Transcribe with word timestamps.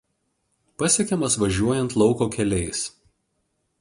Pasiekiamas 0.83 1.37
važiuojant 1.43 1.95
lauko 2.03 2.29
keliais. 2.37 2.83